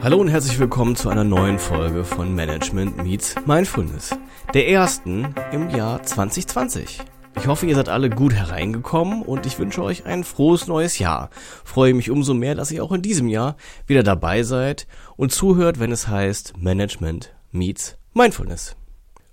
[0.00, 4.16] Hallo und herzlich willkommen zu einer neuen Folge von Management Meets Mindfulness.
[4.54, 7.00] Der ersten im Jahr 2020.
[7.36, 11.30] Ich hoffe, ihr seid alle gut hereingekommen und ich wünsche euch ein frohes neues Jahr.
[11.64, 13.56] Freue mich umso mehr, dass ihr auch in diesem Jahr
[13.88, 14.86] wieder dabei seid
[15.16, 18.76] und zuhört, wenn es heißt Management Meets Mindfulness.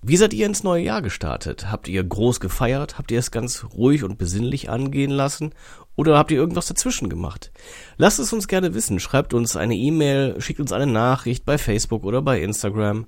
[0.02, 1.70] Wie seid ihr ins neue Jahr gestartet?
[1.70, 2.98] Habt ihr groß gefeiert?
[2.98, 5.50] Habt ihr es ganz ruhig und besinnlich angehen lassen?
[5.96, 7.50] Oder habt ihr irgendwas dazwischen gemacht?
[7.96, 9.00] Lasst es uns gerne wissen.
[9.00, 13.06] Schreibt uns eine E-Mail, schickt uns eine Nachricht bei Facebook oder bei Instagram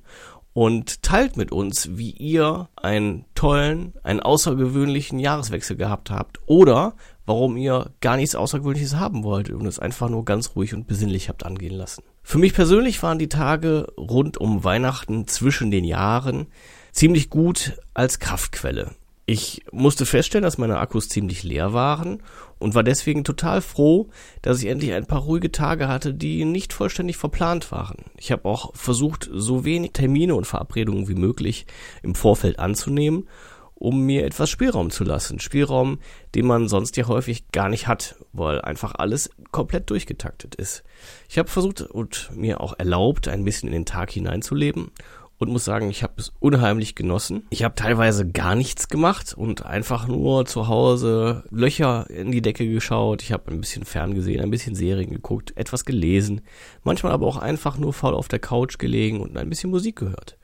[0.55, 6.95] und teilt mit uns, wie ihr einen tollen, einen außergewöhnlichen Jahreswechsel gehabt habt oder
[7.27, 11.29] warum ihr gar nichts Außergewöhnliches haben wollt und es einfach nur ganz ruhig und besinnlich
[11.29, 12.03] habt angehen lassen.
[12.25, 16.49] Für mich persönlich waren die Tage rund um Weihnachten zwischen den Jahren
[16.99, 18.91] ziemlich gut als Kraftquelle.
[19.25, 22.25] Ich musste feststellen, dass meine Akkus ziemlich leer waren
[22.59, 24.09] und war deswegen total froh,
[24.43, 28.07] dass ich endlich ein paar ruhige Tage hatte, die nicht vollständig verplant waren.
[28.17, 31.67] Ich habe auch versucht, so wenig Termine und Verabredungen wie möglich
[32.03, 33.29] im Vorfeld anzunehmen,
[33.77, 35.39] um mir etwas Spielraum zu lassen.
[35.39, 36.01] Spielraum,
[36.35, 40.83] den man sonst ja häufig gar nicht hat, weil einfach alles komplett durchgetaktet ist.
[41.29, 44.91] Ich habe versucht und mir auch erlaubt, ein bisschen in den Tag hineinzuleben
[45.39, 47.47] und muss sagen, ich habe es unheimlich genossen.
[47.51, 52.69] Ich habe teilweise gar nichts gemacht und einfach nur zu Hause Löcher in die Decke
[52.69, 53.23] geschaut.
[53.23, 56.41] Ich habe ein bisschen ferngesehen, ein bisschen Serien geguckt, etwas gelesen,
[56.83, 60.37] manchmal aber auch einfach nur faul auf der Couch gelegen und ein bisschen Musik gehört.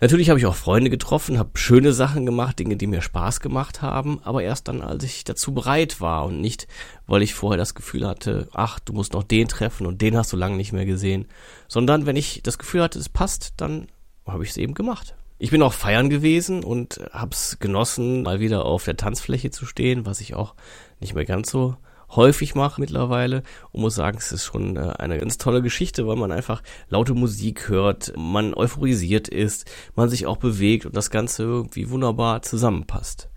[0.00, 3.82] Natürlich habe ich auch Freunde getroffen, habe schöne Sachen gemacht, Dinge, die mir Spaß gemacht
[3.82, 6.66] haben, aber erst dann, als ich dazu bereit war und nicht,
[7.06, 10.32] weil ich vorher das Gefühl hatte, ach, du musst noch den treffen und den hast
[10.32, 11.26] du lange nicht mehr gesehen,
[11.68, 13.86] sondern wenn ich das Gefühl hatte, es passt, dann
[14.26, 15.14] habe ich es eben gemacht.
[15.38, 20.06] Ich bin auch feiern gewesen und hab's genossen, mal wieder auf der Tanzfläche zu stehen,
[20.06, 20.54] was ich auch
[21.00, 21.76] nicht mehr ganz so
[22.14, 26.16] häufig mache mittlerweile und muss sagen, es ist schon äh, eine ganz tolle Geschichte, weil
[26.16, 31.42] man einfach laute Musik hört, man euphorisiert ist, man sich auch bewegt und das Ganze
[31.42, 33.28] irgendwie wunderbar zusammenpasst.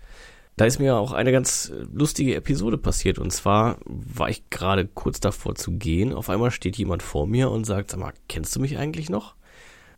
[0.56, 5.20] Da ist mir auch eine ganz lustige Episode passiert und zwar war ich gerade kurz
[5.20, 8.60] davor zu gehen, auf einmal steht jemand vor mir und sagt, sag mal, kennst du
[8.60, 9.34] mich eigentlich noch?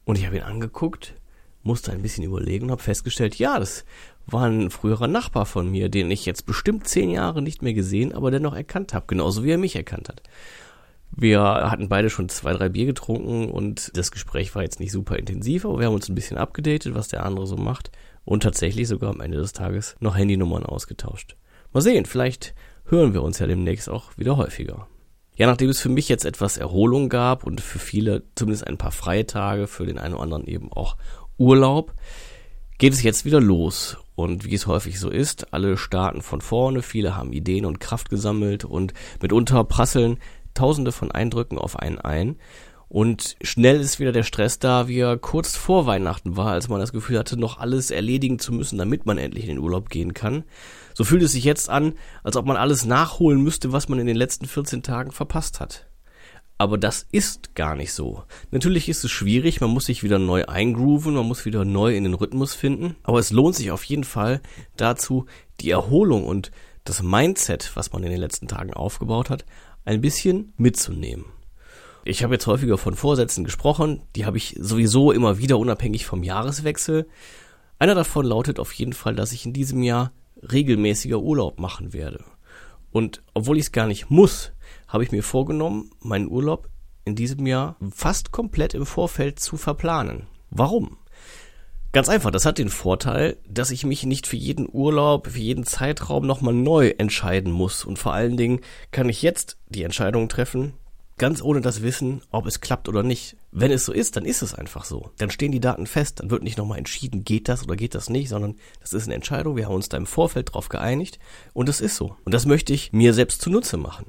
[0.09, 1.13] Und ich habe ihn angeguckt,
[1.63, 3.85] musste ein bisschen überlegen und habe festgestellt, ja, das
[4.27, 8.15] war ein früherer Nachbar von mir, den ich jetzt bestimmt zehn Jahre nicht mehr gesehen,
[8.15, 10.23] aber dennoch erkannt habe, genauso wie er mich erkannt hat.
[11.11, 15.19] Wir hatten beide schon zwei, drei Bier getrunken und das Gespräch war jetzt nicht super
[15.19, 17.91] intensiv, aber wir haben uns ein bisschen abgedatet, was der andere so macht
[18.25, 21.37] und tatsächlich sogar am Ende des Tages noch Handynummern ausgetauscht.
[21.75, 22.55] Mal sehen, vielleicht
[22.87, 24.89] hören wir uns ja demnächst auch wieder häufiger.
[25.39, 28.91] Ja, nachdem es für mich jetzt etwas Erholung gab und für viele zumindest ein paar
[28.91, 30.97] freie Tage, für den einen oder anderen eben auch
[31.39, 31.95] Urlaub,
[32.79, 33.99] geht es jetzt wieder los.
[34.17, 38.11] Und wie es häufig so ist, alle starten von vorne, viele haben Ideen und Kraft
[38.11, 40.19] gesammelt und mitunter prasseln
[40.55, 42.37] tausende von Eindrücken auf einen ein.
[42.89, 46.81] Und schnell ist wieder der Stress da, wie er kurz vor Weihnachten war, als man
[46.81, 50.15] das Gefühl hatte, noch alles erledigen zu müssen, damit man endlich in den Urlaub gehen
[50.15, 50.43] kann.
[50.99, 51.93] So fühlt es sich jetzt an,
[52.25, 55.87] als ob man alles nachholen müsste, was man in den letzten 14 Tagen verpasst hat.
[56.59, 58.25] Aber das ist gar nicht so.
[58.51, 62.03] Natürlich ist es schwierig, man muss sich wieder neu eingrooven, man muss wieder neu in
[62.03, 64.41] den Rhythmus finden, aber es lohnt sich auf jeden Fall
[64.77, 65.27] dazu,
[65.61, 66.51] die Erholung und
[66.83, 69.45] das Mindset, was man in den letzten Tagen aufgebaut hat,
[69.85, 71.27] ein bisschen mitzunehmen.
[72.05, 76.25] Ich habe jetzt häufiger von Vorsätzen gesprochen, die habe ich sowieso immer wieder unabhängig vom
[76.25, 77.07] Jahreswechsel.
[77.79, 80.11] Einer davon lautet auf jeden Fall, dass ich in diesem Jahr
[80.43, 82.25] regelmäßiger Urlaub machen werde.
[82.91, 84.53] Und obwohl ich es gar nicht muss,
[84.87, 86.69] habe ich mir vorgenommen, meinen Urlaub
[87.05, 90.27] in diesem Jahr fast komplett im Vorfeld zu verplanen.
[90.51, 90.99] Warum?
[91.93, 95.65] Ganz einfach, das hat den Vorteil, dass ich mich nicht für jeden Urlaub, für jeden
[95.65, 97.85] Zeitraum nochmal neu entscheiden muss.
[97.85, 98.61] Und vor allen Dingen
[98.91, 100.75] kann ich jetzt die Entscheidung treffen,
[101.19, 103.37] ganz ohne das Wissen, ob es klappt oder nicht.
[103.51, 105.11] Wenn es so ist, dann ist es einfach so.
[105.19, 108.09] Dann stehen die Daten fest, dann wird nicht nochmal entschieden, geht das oder geht das
[108.09, 111.19] nicht, sondern das ist eine Entscheidung, wir haben uns da im Vorfeld drauf geeinigt
[111.53, 112.17] und es ist so.
[112.25, 114.07] Und das möchte ich mir selbst zunutze machen.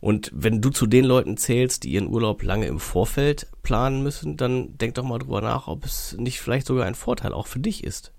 [0.00, 4.36] Und wenn du zu den Leuten zählst, die ihren Urlaub lange im Vorfeld planen müssen,
[4.36, 7.60] dann denk doch mal drüber nach, ob es nicht vielleicht sogar ein Vorteil auch für
[7.60, 8.12] dich ist.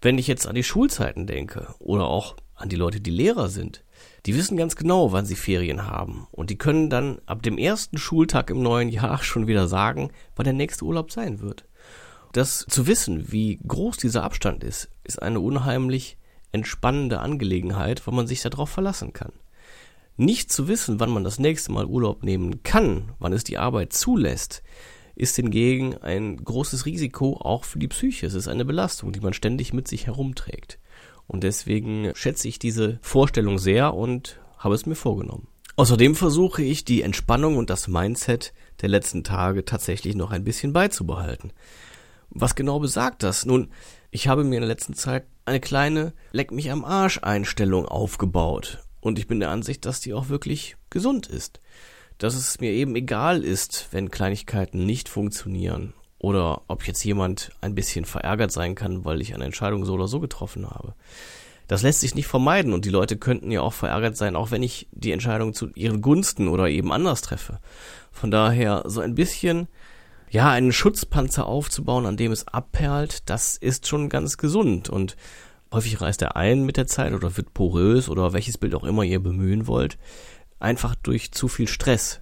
[0.00, 3.82] Wenn ich jetzt an die Schulzeiten denke oder auch an die Leute, die Lehrer sind,
[4.26, 6.26] die wissen ganz genau, wann sie Ferien haben.
[6.32, 10.44] Und die können dann ab dem ersten Schultag im neuen Jahr schon wieder sagen, wann
[10.44, 11.64] der nächste Urlaub sein wird.
[12.32, 16.18] Das zu wissen, wie groß dieser Abstand ist, ist eine unheimlich
[16.52, 19.32] entspannende Angelegenheit, weil man sich darauf verlassen kann.
[20.16, 23.92] Nicht zu wissen, wann man das nächste Mal Urlaub nehmen kann, wann es die Arbeit
[23.92, 24.62] zulässt,
[25.14, 28.26] ist hingegen ein großes Risiko auch für die Psyche.
[28.26, 30.78] Es ist eine Belastung, die man ständig mit sich herumträgt.
[31.26, 35.48] Und deswegen schätze ich diese Vorstellung sehr und habe es mir vorgenommen.
[35.76, 40.72] Außerdem versuche ich, die Entspannung und das Mindset der letzten Tage tatsächlich noch ein bisschen
[40.72, 41.52] beizubehalten.
[42.30, 43.44] Was genau besagt das?
[43.44, 43.70] Nun,
[44.10, 48.82] ich habe mir in der letzten Zeit eine kleine Leck mich am Arsch Einstellung aufgebaut.
[49.00, 51.60] Und ich bin der Ansicht, dass die auch wirklich gesund ist.
[52.18, 55.92] Dass es mir eben egal ist, wenn Kleinigkeiten nicht funktionieren.
[56.26, 60.08] Oder ob jetzt jemand ein bisschen verärgert sein kann, weil ich eine Entscheidung so oder
[60.08, 60.94] so getroffen habe.
[61.68, 64.64] Das lässt sich nicht vermeiden und die Leute könnten ja auch verärgert sein, auch wenn
[64.64, 67.60] ich die Entscheidung zu ihren Gunsten oder eben anders treffe.
[68.10, 69.68] Von daher so ein bisschen
[70.28, 75.16] ja, einen Schutzpanzer aufzubauen, an dem es abperlt, das ist schon ganz gesund und
[75.72, 79.04] häufig reißt er ein mit der Zeit oder wird porös oder welches Bild auch immer
[79.04, 79.96] ihr bemühen wollt,
[80.58, 82.20] einfach durch zu viel Stress.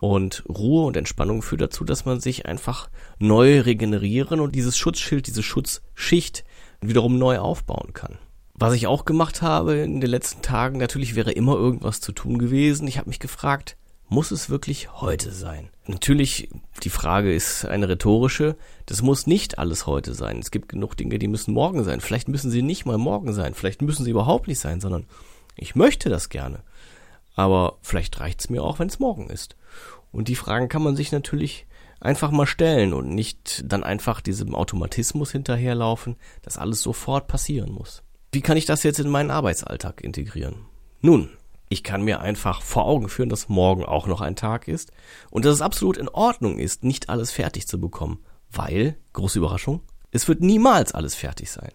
[0.00, 2.88] Und Ruhe und Entspannung führt dazu, dass man sich einfach
[3.18, 6.44] neu regenerieren und dieses Schutzschild, diese Schutzschicht
[6.80, 8.18] wiederum neu aufbauen kann.
[8.54, 12.38] Was ich auch gemacht habe in den letzten Tagen, natürlich wäre immer irgendwas zu tun
[12.38, 12.88] gewesen.
[12.88, 13.76] Ich habe mich gefragt,
[14.08, 15.70] muss es wirklich heute sein?
[15.86, 16.48] Natürlich,
[16.82, 18.56] die Frage ist eine rhetorische.
[18.86, 20.38] Das muss nicht alles heute sein.
[20.40, 22.00] Es gibt genug Dinge, die müssen morgen sein.
[22.00, 23.54] Vielleicht müssen sie nicht mal morgen sein.
[23.54, 25.06] Vielleicht müssen sie überhaupt nicht sein, sondern
[25.56, 26.62] ich möchte das gerne.
[27.36, 29.56] Aber vielleicht reicht es mir auch, wenn es morgen ist.
[30.12, 31.66] Und die Fragen kann man sich natürlich
[32.00, 38.02] einfach mal stellen und nicht dann einfach diesem Automatismus hinterherlaufen, dass alles sofort passieren muss.
[38.32, 40.66] Wie kann ich das jetzt in meinen Arbeitsalltag integrieren?
[41.00, 41.30] Nun,
[41.68, 44.92] ich kann mir einfach vor Augen führen, dass morgen auch noch ein Tag ist
[45.30, 48.18] und dass es absolut in Ordnung ist, nicht alles fertig zu bekommen,
[48.50, 51.72] weil, große Überraschung, es wird niemals alles fertig sein.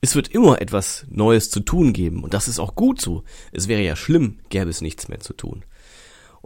[0.00, 3.24] Es wird immer etwas Neues zu tun geben und das ist auch gut so.
[3.50, 5.64] Es wäre ja schlimm, gäbe es nichts mehr zu tun.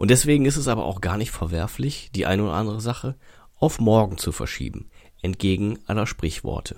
[0.01, 3.17] Und deswegen ist es aber auch gar nicht verwerflich, die eine oder andere Sache
[3.55, 4.89] auf morgen zu verschieben,
[5.21, 6.75] entgegen aller Sprichworte.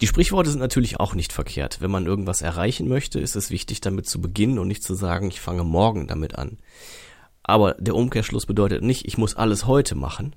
[0.00, 1.80] Die Sprichworte sind natürlich auch nicht verkehrt.
[1.80, 5.28] Wenn man irgendwas erreichen möchte, ist es wichtig, damit zu beginnen und nicht zu sagen,
[5.28, 6.58] ich fange morgen damit an.
[7.44, 10.34] Aber der Umkehrschluss bedeutet nicht, ich muss alles heute machen,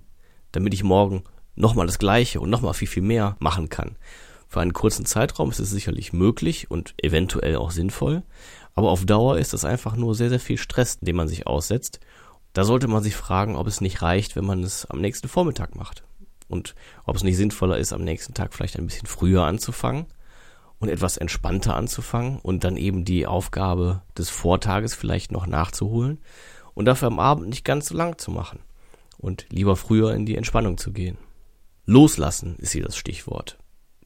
[0.51, 1.23] damit ich morgen
[1.55, 3.97] nochmal das Gleiche und nochmal viel, viel mehr machen kann.
[4.47, 8.21] Für einen kurzen Zeitraum ist es sicherlich möglich und eventuell auch sinnvoll,
[8.75, 11.99] aber auf Dauer ist das einfach nur sehr, sehr viel Stress, dem man sich aussetzt.
[12.53, 15.75] Da sollte man sich fragen, ob es nicht reicht, wenn man es am nächsten Vormittag
[15.75, 16.03] macht
[16.47, 16.75] und
[17.05, 20.05] ob es nicht sinnvoller ist, am nächsten Tag vielleicht ein bisschen früher anzufangen
[20.79, 26.19] und etwas entspannter anzufangen und dann eben die Aufgabe des Vortages vielleicht noch nachzuholen
[26.73, 28.59] und dafür am Abend nicht ganz so lang zu machen
[29.17, 31.17] und lieber früher in die Entspannung zu gehen.
[31.85, 33.57] Loslassen ist hier das Stichwort.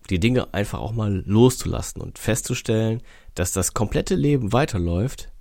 [0.10, 3.02] Die Dinge einfach auch mal loszulassen und festzustellen,
[3.36, 5.32] dass das komplette Leben weiterläuft,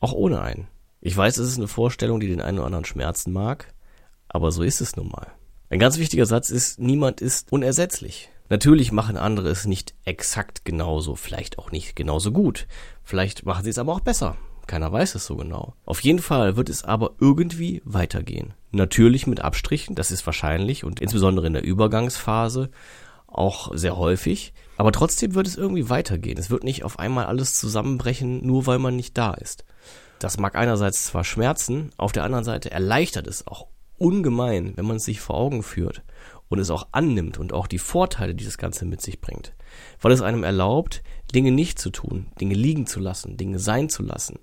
[0.00, 0.68] auch ohne einen.
[1.00, 3.74] Ich weiß, es ist eine Vorstellung, die den einen oder anderen schmerzen mag,
[4.28, 5.26] aber so ist es nun mal.
[5.68, 8.30] Ein ganz wichtiger Satz ist, niemand ist unersetzlich.
[8.48, 12.66] Natürlich machen andere es nicht exakt genauso, vielleicht auch nicht genauso gut.
[13.02, 14.36] Vielleicht machen sie es aber auch besser.
[14.66, 15.74] Keiner weiß es so genau.
[15.84, 18.54] Auf jeden Fall wird es aber irgendwie weitergehen.
[18.70, 22.70] Natürlich mit Abstrichen, das ist wahrscheinlich und insbesondere in der Übergangsphase
[23.34, 24.54] auch sehr häufig.
[24.76, 26.38] Aber trotzdem wird es irgendwie weitergehen.
[26.38, 29.64] Es wird nicht auf einmal alles zusammenbrechen, nur weil man nicht da ist.
[30.18, 33.66] Das mag einerseits zwar schmerzen, auf der anderen Seite erleichtert es auch
[33.98, 36.02] ungemein, wenn man es sich vor Augen führt
[36.48, 39.54] und es auch annimmt und auch die Vorteile, die das Ganze mit sich bringt.
[40.00, 41.02] Weil es einem erlaubt,
[41.34, 44.38] Dinge nicht zu tun, Dinge liegen zu lassen, Dinge sein zu lassen,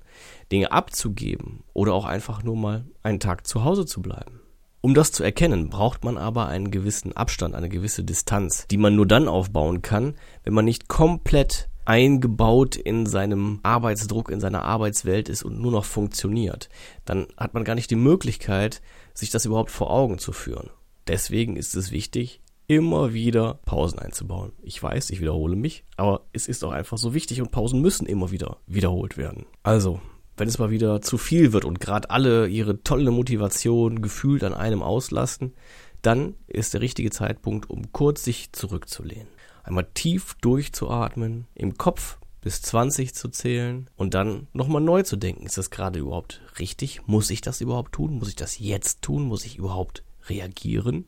[0.52, 4.42] Dinge abzugeben oder auch einfach nur mal einen Tag zu Hause zu bleiben.
[4.84, 8.96] Um das zu erkennen, braucht man aber einen gewissen Abstand, eine gewisse Distanz, die man
[8.96, 15.30] nur dann aufbauen kann, wenn man nicht komplett eingebaut in seinem Arbeitsdruck, in seiner Arbeitswelt
[15.30, 16.70] ist und nur noch funktioniert.
[17.06, 18.82] Dann hat man gar nicht die Möglichkeit,
[19.14, 20.72] sich das überhaupt vor Augen zu führen.
[21.08, 24.54] Deswegen ist es wichtig, immer wieder Pausen einzubauen.
[24.64, 28.08] Ich weiß, ich wiederhole mich, aber es ist auch einfach so wichtig und Pausen müssen
[28.08, 29.46] immer wieder wiederholt werden.
[29.62, 30.00] Also,
[30.38, 34.54] wenn es mal wieder zu viel wird und gerade alle ihre tolle Motivation gefühlt an
[34.54, 35.54] einem auslassen,
[36.02, 39.28] dann ist der richtige Zeitpunkt, um kurz sich zurückzulehnen.
[39.64, 45.46] Einmal tief durchzuatmen, im Kopf bis 20 zu zählen und dann nochmal neu zu denken.
[45.46, 47.06] Ist das gerade überhaupt richtig?
[47.06, 48.16] Muss ich das überhaupt tun?
[48.16, 49.26] Muss ich das jetzt tun?
[49.26, 51.06] Muss ich überhaupt reagieren?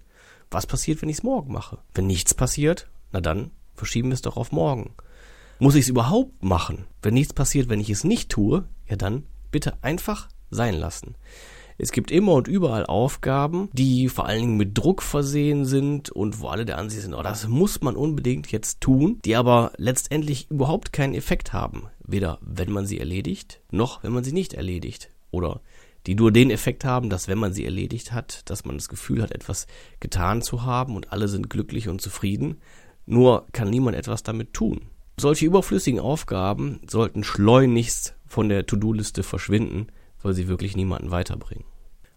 [0.51, 1.79] Was passiert, wenn ich es morgen mache?
[1.95, 4.93] Wenn nichts passiert, na dann verschieben wir es doch auf morgen.
[5.57, 6.85] Muss ich es überhaupt machen?
[7.01, 11.15] Wenn nichts passiert, wenn ich es nicht tue, ja dann bitte einfach sein lassen.
[11.77, 16.39] Es gibt immer und überall Aufgaben, die vor allen Dingen mit Druck versehen sind und
[16.39, 20.49] wo alle der Ansicht sind, oh, das muss man unbedingt jetzt tun, die aber letztendlich
[20.51, 21.87] überhaupt keinen Effekt haben.
[22.05, 25.09] Weder wenn man sie erledigt, noch wenn man sie nicht erledigt.
[25.31, 25.61] Oder
[26.05, 29.21] die nur den Effekt haben, dass wenn man sie erledigt hat, dass man das Gefühl
[29.21, 29.67] hat, etwas
[29.99, 32.61] getan zu haben und alle sind glücklich und zufrieden.
[33.05, 34.81] Nur kann niemand etwas damit tun.
[35.17, 39.87] Solche überflüssigen Aufgaben sollten schleunigst von der To-Do-Liste verschwinden
[40.23, 41.65] weil sie wirklich niemanden weiterbringen.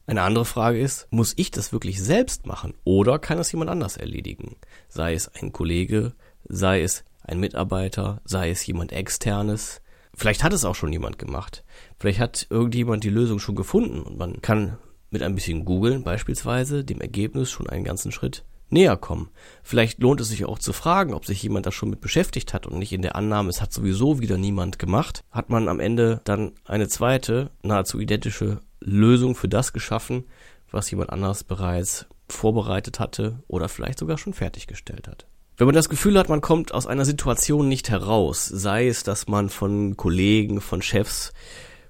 [0.07, 3.97] Eine andere Frage ist, muss ich das wirklich selbst machen oder kann es jemand anders
[3.97, 4.57] erledigen?
[4.89, 6.15] Sei es ein Kollege,
[6.49, 9.83] sei es ein Mitarbeiter, sei es jemand externes.
[10.15, 11.65] Vielleicht hat es auch schon jemand gemacht.
[11.99, 14.79] Vielleicht hat irgendjemand die Lösung schon gefunden und man kann
[15.11, 19.31] mit ein bisschen googeln beispielsweise dem Ergebnis schon einen ganzen Schritt näher kommen.
[19.63, 22.67] Vielleicht lohnt es sich auch zu fragen, ob sich jemand da schon mit beschäftigt hat
[22.67, 26.21] und nicht in der Annahme, es hat sowieso wieder niemand gemacht, hat man am Ende
[26.25, 30.25] dann eine zweite, nahezu identische Lösung für das geschaffen,
[30.71, 35.27] was jemand anders bereits vorbereitet hatte oder vielleicht sogar schon fertiggestellt hat.
[35.59, 39.27] Wenn man das Gefühl hat, man kommt aus einer Situation nicht heraus, sei es, dass
[39.27, 41.33] man von Kollegen, von Chefs,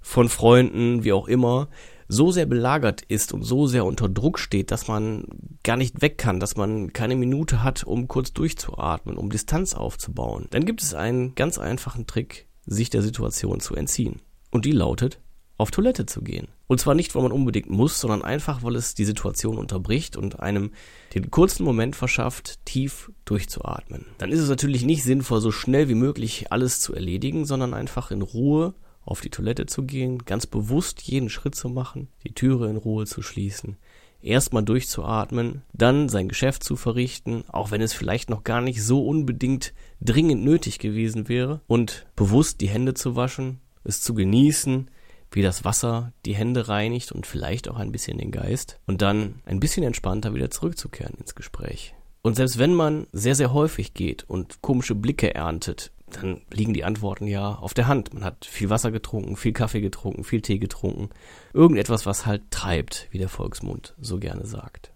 [0.01, 1.69] von Freunden, wie auch immer,
[2.09, 5.25] so sehr belagert ist und so sehr unter Druck steht, dass man
[5.63, 10.47] gar nicht weg kann, dass man keine Minute hat, um kurz durchzuatmen, um Distanz aufzubauen,
[10.51, 14.21] dann gibt es einen ganz einfachen Trick, sich der Situation zu entziehen.
[14.51, 15.21] Und die lautet,
[15.59, 16.49] auf Toilette zu gehen.
[16.67, 20.41] Und zwar nicht, weil man unbedingt muss, sondern einfach, weil es die Situation unterbricht und
[20.41, 20.73] einem
[21.15, 24.05] den kurzen Moment verschafft, tief durchzuatmen.
[24.19, 28.11] Dann ist es natürlich nicht sinnvoll, so schnell wie möglich alles zu erledigen, sondern einfach
[28.11, 28.75] in Ruhe
[29.07, 33.07] auf die Toilette zu gehen, ganz bewusst jeden Schritt zu machen, die Türe in Ruhe
[33.07, 33.77] zu schließen,
[34.21, 39.07] erstmal durchzuatmen, dann sein Geschäft zu verrichten, auch wenn es vielleicht noch gar nicht so
[39.07, 44.91] unbedingt dringend nötig gewesen wäre, und bewusst die Hände zu waschen, es zu genießen,
[45.31, 49.37] wie das Wasser die Hände reinigt und vielleicht auch ein bisschen den Geist und dann
[49.45, 51.95] ein bisschen entspannter wieder zurückzukehren ins Gespräch.
[52.23, 56.85] Und selbst wenn man sehr, sehr häufig geht und komische Blicke erntet, dann liegen die
[56.85, 58.15] Antworten ja auf der Hand.
[58.15, 61.11] Man hat viel Wasser getrunken, viel Kaffee getrunken, viel Tee getrunken.
[61.53, 64.93] Irgendetwas, was halt treibt, wie der Volksmund so gerne sagt.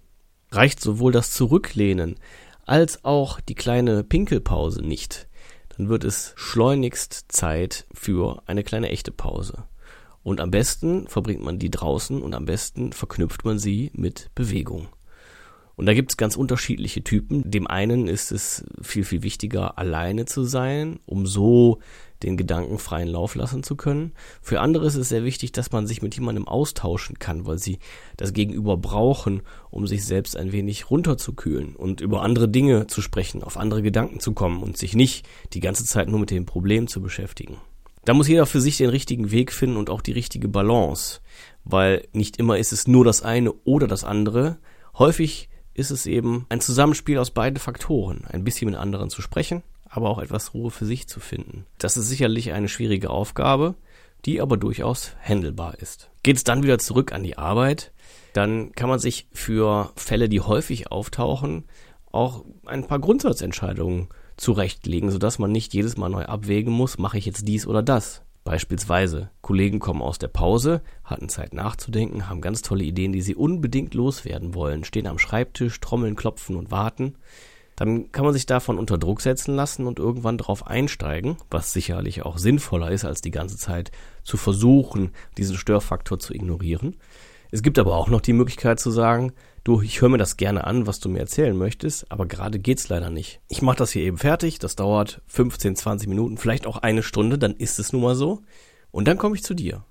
[0.53, 2.17] Reicht sowohl das Zurücklehnen
[2.71, 5.27] als auch die kleine Pinkelpause nicht,
[5.77, 9.65] dann wird es schleunigst Zeit für eine kleine echte Pause.
[10.23, 14.87] Und am besten verbringt man die draußen und am besten verknüpft man sie mit Bewegung.
[15.81, 17.51] Und da gibt es ganz unterschiedliche Typen.
[17.51, 21.79] Dem einen ist es viel, viel wichtiger, alleine zu sein, um so
[22.23, 24.13] den Gedanken freien Lauf lassen zu können.
[24.43, 27.79] Für andere ist es sehr wichtig, dass man sich mit jemandem austauschen kann, weil sie
[28.19, 33.43] das Gegenüber brauchen, um sich selbst ein wenig runterzukühlen und über andere Dinge zu sprechen,
[33.43, 36.89] auf andere Gedanken zu kommen und sich nicht die ganze Zeit nur mit dem Problem
[36.89, 37.57] zu beschäftigen.
[38.05, 41.21] Da muss jeder für sich den richtigen Weg finden und auch die richtige Balance,
[41.65, 44.59] weil nicht immer ist es nur das eine oder das andere.
[44.99, 45.49] Häufig
[45.81, 48.25] ist es eben ein Zusammenspiel aus beiden Faktoren.
[48.27, 51.67] Ein bisschen mit anderen zu sprechen, aber auch etwas Ruhe für sich zu finden.
[51.79, 53.75] Das ist sicherlich eine schwierige Aufgabe,
[54.25, 56.11] die aber durchaus handelbar ist.
[56.23, 57.93] Geht es dann wieder zurück an die Arbeit,
[58.35, 61.65] dann kann man sich für Fälle, die häufig auftauchen,
[62.13, 67.27] auch ein paar Grundsatzentscheidungen zurechtlegen, sodass man nicht jedes Mal neu abwägen muss, mache ich
[67.27, 68.23] jetzt dies oder das.
[68.45, 73.35] Beispielsweise, Kollegen kommen aus der Pause, hatten Zeit nachzudenken, haben ganz tolle Ideen, die sie
[73.35, 77.17] unbedingt loswerden wollen, stehen am Schreibtisch, trommeln, klopfen und warten.
[77.77, 82.23] Dann kann man sich davon unter Druck setzen lassen und irgendwann darauf einsteigen, was sicherlich
[82.23, 83.91] auch sinnvoller ist, als die ganze Zeit
[84.23, 86.97] zu versuchen, diesen Störfaktor zu ignorieren.
[87.51, 89.33] Es gibt aber auch noch die Möglichkeit zu sagen,
[89.65, 92.89] du, ich höre mir das gerne an, was du mir erzählen möchtest, aber gerade geht's
[92.89, 93.41] leider nicht.
[93.49, 97.39] Ich mache das hier eben fertig, das dauert 15, 20 Minuten, vielleicht auch eine Stunde,
[97.39, 98.43] dann ist es nun mal so.
[98.91, 99.85] Und dann komme ich zu dir.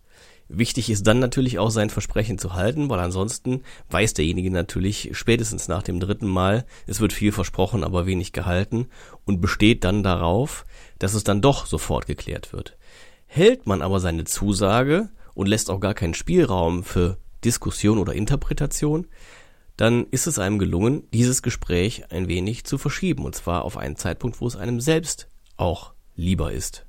[0.52, 3.62] Wichtig ist dann natürlich auch sein Versprechen zu halten, weil ansonsten
[3.92, 8.88] weiß derjenige natürlich spätestens nach dem dritten Mal, es wird viel versprochen, aber wenig gehalten
[9.26, 10.66] und besteht dann darauf,
[10.98, 12.78] dass es dann doch sofort geklärt wird.
[13.28, 19.06] Hält man aber seine Zusage und lässt auch gar keinen Spielraum für Diskussion oder Interpretation,
[19.80, 23.96] dann ist es einem gelungen, dieses Gespräch ein wenig zu verschieben, und zwar auf einen
[23.96, 26.86] Zeitpunkt, wo es einem selbst auch lieber ist.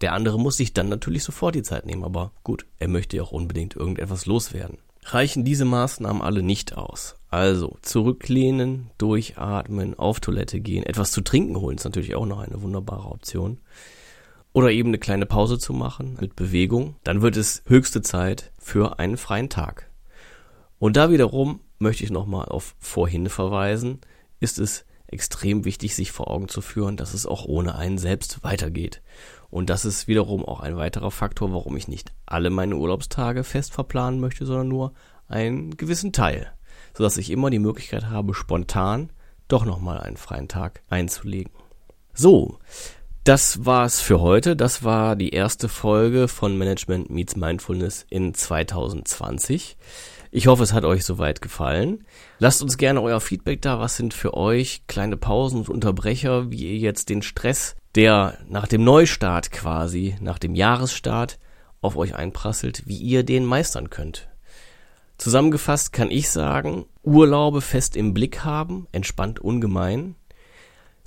[0.00, 3.22] Der andere muss sich dann natürlich sofort die Zeit nehmen, aber gut, er möchte ja
[3.22, 4.78] auch unbedingt irgendetwas loswerden.
[5.04, 7.14] Reichen diese Maßnahmen alle nicht aus.
[7.28, 12.60] Also zurücklehnen, durchatmen, auf Toilette gehen, etwas zu trinken holen ist natürlich auch noch eine
[12.60, 13.60] wunderbare Option.
[14.52, 16.96] Oder eben eine kleine Pause zu machen mit Bewegung.
[17.04, 19.88] Dann wird es höchste Zeit für einen freien Tag.
[20.80, 24.00] Und da wiederum möchte ich nochmal auf vorhin verweisen,
[24.40, 28.42] ist es extrem wichtig, sich vor Augen zu führen, dass es auch ohne einen selbst
[28.42, 29.02] weitergeht.
[29.50, 33.72] Und das ist wiederum auch ein weiterer Faktor, warum ich nicht alle meine Urlaubstage fest
[33.72, 34.92] verplanen möchte, sondern nur
[35.28, 36.52] einen gewissen Teil,
[36.94, 39.10] sodass ich immer die Möglichkeit habe, spontan
[39.48, 41.52] doch nochmal einen freien Tag einzulegen.
[42.12, 42.58] So,
[43.22, 44.56] das war's für heute.
[44.56, 49.76] Das war die erste Folge von Management Meets Mindfulness in 2020.
[50.36, 52.04] Ich hoffe, es hat euch soweit gefallen.
[52.38, 53.80] Lasst uns gerne euer Feedback da.
[53.80, 58.66] Was sind für euch kleine Pausen und Unterbrecher, wie ihr jetzt den Stress, der nach
[58.66, 61.38] dem Neustart quasi, nach dem Jahresstart,
[61.80, 64.28] auf euch einprasselt, wie ihr den meistern könnt.
[65.16, 70.16] Zusammengefasst kann ich sagen, Urlaube fest im Blick haben, entspannt ungemein.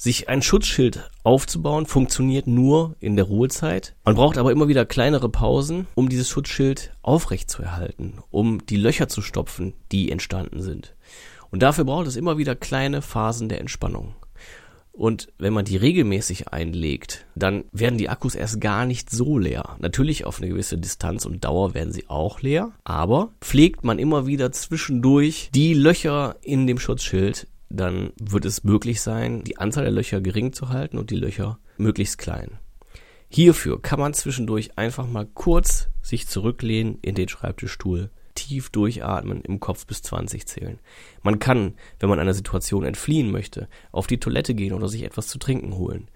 [0.01, 3.97] Sich ein Schutzschild aufzubauen funktioniert nur in der Ruhezeit.
[4.05, 9.21] Man braucht aber immer wieder kleinere Pausen, um dieses Schutzschild aufrechtzuerhalten, um die Löcher zu
[9.21, 10.95] stopfen, die entstanden sind.
[11.51, 14.15] Und dafür braucht es immer wieder kleine Phasen der Entspannung.
[14.93, 19.75] Und wenn man die regelmäßig einlegt, dann werden die Akkus erst gar nicht so leer.
[19.79, 24.27] Natürlich auf eine gewisse Distanz und Dauer werden sie auch leer, aber pflegt man immer
[24.27, 29.93] wieder zwischendurch die Löcher in dem Schutzschild, dann wird es möglich sein, die Anzahl der
[29.93, 32.59] Löcher gering zu halten und die Löcher möglichst klein.
[33.29, 39.59] Hierfür kann man zwischendurch einfach mal kurz sich zurücklehnen in den Schreibtischstuhl tief durchatmen, im
[39.59, 40.79] Kopf bis 20 zählen.
[41.21, 45.27] Man kann, wenn man einer Situation entfliehen möchte, auf die Toilette gehen oder sich etwas
[45.27, 46.09] zu trinken holen.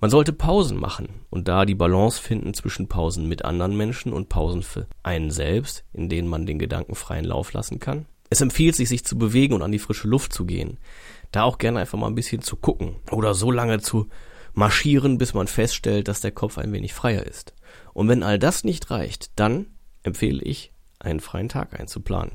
[0.00, 4.28] Man sollte Pausen machen und da die Balance finden zwischen Pausen mit anderen Menschen und
[4.28, 8.06] Pausen für einen selbst, in denen man den Gedanken freien Lauf lassen kann.
[8.32, 10.78] Es empfiehlt sich, sich zu bewegen und an die frische Luft zu gehen.
[11.32, 14.08] Da auch gerne einfach mal ein bisschen zu gucken oder so lange zu
[14.54, 17.52] marschieren, bis man feststellt, dass der Kopf ein wenig freier ist.
[17.92, 19.66] Und wenn all das nicht reicht, dann
[20.02, 22.32] empfehle ich, einen freien Tag einzuplanen.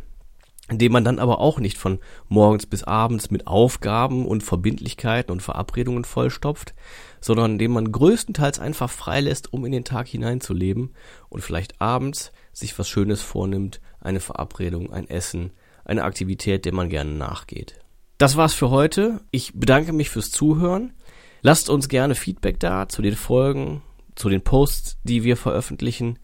[0.70, 5.42] Indem man dann aber auch nicht von morgens bis abends mit Aufgaben und Verbindlichkeiten und
[5.42, 6.76] Verabredungen vollstopft,
[7.22, 10.94] sondern indem man größtenteils einfach freilässt, um in den Tag hineinzuleben
[11.30, 15.54] und vielleicht abends sich was Schönes vornimmt, eine Verabredung, ein Essen,
[15.88, 17.80] eine Aktivität, der man gerne nachgeht.
[18.18, 19.22] Das war's für heute.
[19.32, 20.94] Ich bedanke mich fürs Zuhören.
[21.42, 23.82] Lasst uns gerne Feedback da zu den Folgen,
[24.16, 26.20] zu den Posts, die wir veröffentlichen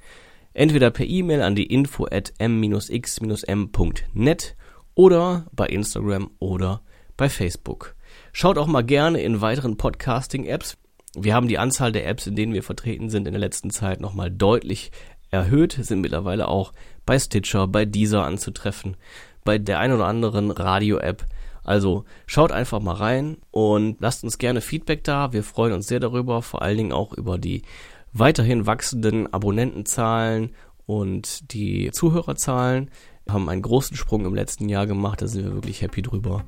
[0.54, 2.96] entweder per E-Mail an die info at m-x-m.net
[4.96, 6.82] oder bei Instagram oder
[7.18, 7.96] bei Facebook.
[8.32, 10.78] Schaut auch mal gerne in weiteren Podcasting-Apps.
[11.16, 14.00] Wir haben die Anzahl der Apps, in denen wir vertreten sind, in der letzten Zeit
[14.02, 14.92] nochmal deutlich
[15.30, 16.74] erhöht, sind mittlerweile auch
[17.06, 18.96] bei Stitcher, bei Deezer anzutreffen,
[19.44, 21.26] bei der ein oder anderen Radio-App.
[21.64, 25.32] Also schaut einfach mal rein und lasst uns gerne Feedback da.
[25.32, 27.62] Wir freuen uns sehr darüber, vor allen Dingen auch über die
[28.12, 30.52] weiterhin wachsenden Abonnentenzahlen
[30.86, 32.92] und die Zuhörerzahlen
[33.30, 35.22] haben einen großen Sprung im letzten Jahr gemacht.
[35.22, 36.44] Da sind wir wirklich happy drüber.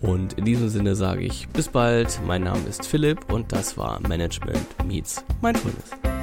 [0.00, 2.20] Und in diesem Sinne sage ich bis bald.
[2.26, 6.13] Mein Name ist Philipp und das war Management Meets Mindfulness.